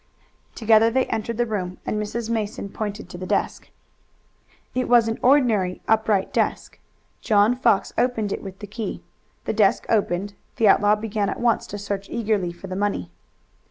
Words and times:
Together 0.55 0.89
they 0.89 1.05
entered 1.09 1.37
the 1.37 1.45
room 1.45 1.77
and 1.85 2.01
Mrs. 2.01 2.27
Mason 2.27 2.69
pointed 2.69 3.07
to 3.07 3.19
the 3.19 3.27
desk. 3.27 3.69
It 4.73 4.89
was 4.89 5.07
an 5.07 5.19
ordinary 5.21 5.79
upright 5.87 6.33
desk. 6.33 6.79
John 7.21 7.55
Fox 7.55 7.93
opened 7.99 8.31
it 8.31 8.41
with 8.41 8.57
the 8.57 8.65
key. 8.65 9.03
The 9.45 9.53
desk 9.53 9.85
opened, 9.89 10.33
the 10.55 10.67
outlaw 10.67 10.95
began 10.95 11.29
at 11.29 11.39
once 11.39 11.67
to 11.67 11.77
search 11.77 12.09
eagerly 12.09 12.51
for 12.51 12.65
the 12.65 12.75
money. 12.75 13.11